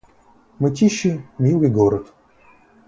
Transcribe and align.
Мытищи— 0.59 1.11
милый 1.43 1.69
город 1.79 2.03